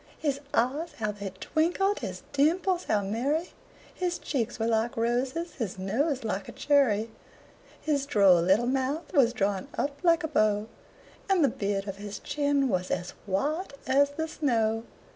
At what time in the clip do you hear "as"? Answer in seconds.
12.89-13.11, 13.85-14.09